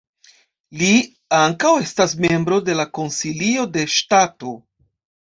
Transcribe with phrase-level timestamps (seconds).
[0.81, 0.93] Li
[1.39, 4.55] ankaŭ estas membro de la Konsilio de Ŝtato.